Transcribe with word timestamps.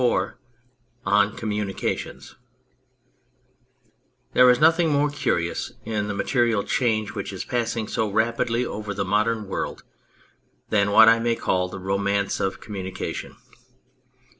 158 0.01 0.35
ON 1.05 1.37
COMMUNICATIONS 1.37 2.35
THERE 4.33 4.49
is 4.49 4.59
nothing 4.59 4.89
more 4.89 5.11
curious 5.11 5.73
in 5.85 6.07
the 6.07 6.15
material 6.15 6.63
change 6.63 7.13
which 7.13 7.31
is 7.31 7.45
passing 7.45 7.87
so 7.87 8.09
rapidly 8.09 8.65
over 8.65 8.95
the 8.95 9.05
modern 9.05 9.47
world 9.47 9.83
than 10.71 10.89
what 10.89 11.07
I 11.07 11.19
may 11.19 11.35
call 11.35 11.67
the 11.69 11.77
Romance 11.77 12.39
of 12.39 12.59
Com 12.59 12.73
munication. 12.73 13.35